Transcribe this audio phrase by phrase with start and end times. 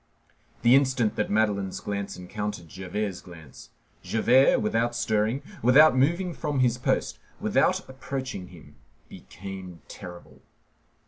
[0.63, 3.69] The instant that Madeleine's glance encountered Javert's glance,
[4.01, 8.77] Javert, without stirring, without moving from his post, without approaching him,
[9.09, 10.41] became terrible.